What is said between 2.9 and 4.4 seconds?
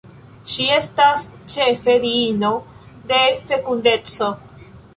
de fekundeco.